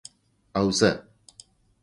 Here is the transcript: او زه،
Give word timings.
او 0.57 0.63
زه، 0.77 0.91